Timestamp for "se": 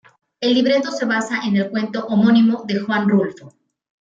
0.89-1.05